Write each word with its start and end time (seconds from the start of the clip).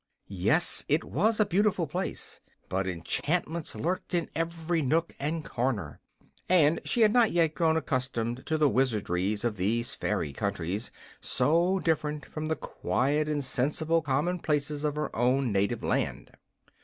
Yes, 0.29 0.83
it 0.87 1.03
was 1.03 1.39
a 1.39 1.45
beautiful 1.45 1.85
place; 1.85 2.39
but 2.69 2.87
enchantments 2.87 3.75
lurked 3.75 4.15
in 4.15 4.31
every 4.33 4.81
nook 4.81 5.15
and 5.19 5.45
corner, 5.45 5.99
and 6.49 6.81
she 6.83 7.01
had 7.01 7.13
not 7.13 7.31
yet 7.31 7.53
grown 7.53 7.77
accustomed 7.77 8.43
to 8.47 8.57
the 8.57 8.67
wizardries 8.67 9.45
of 9.45 9.57
these 9.57 9.93
fairy 9.93 10.33
countries, 10.33 10.91
so 11.19 11.77
different 11.77 12.25
from 12.25 12.47
the 12.47 12.55
quiet 12.55 13.29
and 13.29 13.45
sensible 13.45 14.01
common 14.01 14.39
places 14.39 14.83
of 14.83 14.95
her 14.95 15.15
own 15.15 15.51
native 15.51 15.83
land. 15.83 16.31